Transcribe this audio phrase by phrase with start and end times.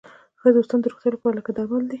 [0.39, 1.89] ښه دوستان د روغتیا لپاره لکه درمل دي.